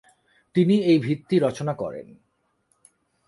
তিনি 0.55 0.75
এই 0.81 0.97
ভিত্তি 0.99 1.35
রচনা 1.39 1.73
করেন। 1.73 2.07